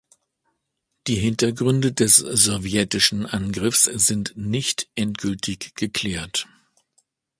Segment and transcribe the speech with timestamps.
[1.05, 6.47] Die Hintergründe des sowjetischen Angriffs sind nicht endgültig geklärt.